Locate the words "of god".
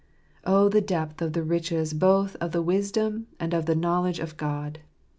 4.17-4.79